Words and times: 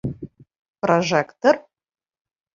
Прожектор? 0.81 1.55